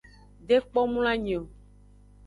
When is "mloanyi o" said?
0.91-1.41